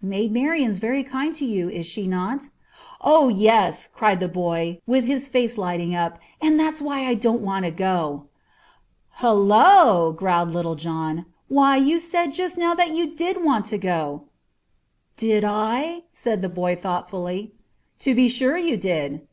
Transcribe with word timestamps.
Maid 0.00 0.30
Marian's 0.30 0.78
very 0.78 1.02
kind 1.02 1.34
to 1.34 1.44
you, 1.44 1.68
is 1.68 1.84
she 1.84 2.06
not?" 2.06 2.48
"Oh! 3.00 3.28
yes," 3.28 3.88
cried 3.88 4.20
the 4.20 4.28
boy, 4.28 4.78
with 4.86 5.02
his 5.04 5.26
face 5.26 5.58
lighting 5.58 5.96
up, 5.96 6.20
"and 6.40 6.60
that's 6.60 6.80
why 6.80 7.06
I 7.06 7.14
don't 7.14 7.40
want 7.40 7.64
to 7.64 7.72
go." 7.72 8.26
"Hullo!" 9.18 10.12
growled 10.16 10.52
Little 10.54 10.76
John. 10.76 11.26
"Why, 11.48 11.76
you 11.76 11.98
said 11.98 12.28
just 12.32 12.56
now 12.56 12.72
that 12.72 12.94
you 12.94 13.16
did 13.16 13.44
want 13.44 13.66
to 13.66 13.78
go!" 13.78 14.26
"Did 15.16 15.44
I?" 15.44 16.04
said 16.12 16.40
the 16.40 16.48
boy 16.48 16.76
thoughtfully. 16.76 17.50
"To 17.98 18.14
be 18.14 18.28
sure 18.28 18.56
you 18.56 18.76
did. 18.76 19.22